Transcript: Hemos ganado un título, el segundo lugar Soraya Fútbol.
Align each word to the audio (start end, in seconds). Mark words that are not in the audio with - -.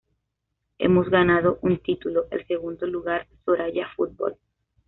Hemos 0.79 1.09
ganado 1.11 1.59
un 1.61 1.77
título, 1.77 2.25
el 2.31 2.47
segundo 2.47 2.87
lugar 2.87 3.27
Soraya 3.45 3.85
Fútbol. 3.95 4.35